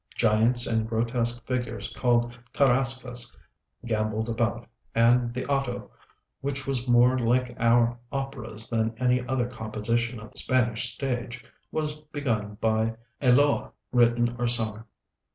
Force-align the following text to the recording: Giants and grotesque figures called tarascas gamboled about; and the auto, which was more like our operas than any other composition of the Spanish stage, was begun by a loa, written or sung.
Giants 0.15 0.65
and 0.65 0.89
grotesque 0.89 1.45
figures 1.45 1.93
called 1.95 2.35
tarascas 2.53 3.31
gamboled 3.85 4.29
about; 4.29 4.67
and 4.95 5.31
the 5.31 5.45
auto, 5.45 5.91
which 6.39 6.65
was 6.65 6.87
more 6.87 7.19
like 7.19 7.55
our 7.59 7.99
operas 8.11 8.67
than 8.67 8.97
any 8.97 9.23
other 9.27 9.45
composition 9.47 10.19
of 10.19 10.31
the 10.31 10.39
Spanish 10.39 10.91
stage, 10.91 11.45
was 11.71 11.97
begun 11.97 12.57
by 12.59 12.95
a 13.21 13.31
loa, 13.31 13.73
written 13.91 14.35
or 14.39 14.47
sung. 14.47 14.85